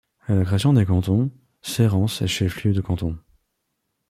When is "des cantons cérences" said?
0.73-2.23